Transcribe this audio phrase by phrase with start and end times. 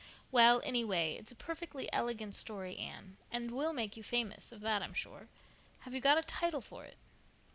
[0.31, 4.81] "Well, anyway, it's a perfectly elegant story, Anne, and will make you famous, of that
[4.81, 5.27] I'm sure.
[5.81, 6.97] Have you got a title for it?"